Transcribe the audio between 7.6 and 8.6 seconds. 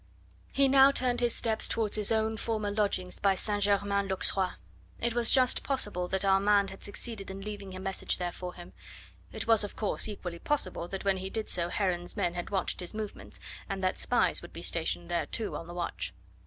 a message there for